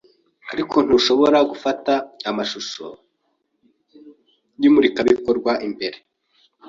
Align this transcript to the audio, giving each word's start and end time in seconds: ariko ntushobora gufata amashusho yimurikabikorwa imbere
ariko 0.51 0.75
ntushobora 0.85 1.37
gufata 1.51 1.93
amashusho 2.29 2.85
yimurikabikorwa 4.61 5.51
imbere 5.67 5.97